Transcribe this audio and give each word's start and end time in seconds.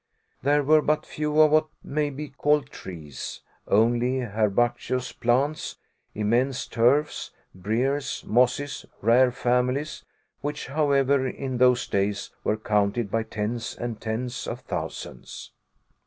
There 0.41 0.63
were 0.63 0.81
but 0.81 1.05
few 1.05 1.39
of 1.39 1.51
what 1.51 1.67
may 1.83 2.09
be 2.09 2.29
called 2.29 2.71
trees 2.71 3.41
only 3.67 4.21
herbaceous 4.23 5.11
plants, 5.11 5.75
immense 6.15 6.65
turfs, 6.65 7.29
briers, 7.53 8.23
mosses, 8.25 8.87
rare 9.03 9.31
families, 9.31 10.03
which, 10.39 10.65
however, 10.65 11.27
in 11.27 11.59
those 11.59 11.85
days 11.85 12.31
were 12.43 12.57
counted 12.57 13.11
by 13.11 13.21
tens 13.21 13.75
and 13.75 14.01
tens 14.01 14.47
of 14.47 14.61
thousands. 14.61 15.51